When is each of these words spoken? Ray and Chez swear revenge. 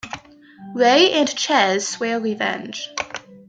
Ray 0.73 1.11
and 1.11 1.29
Chez 1.29 1.87
swear 1.87 2.19
revenge. 2.19 2.89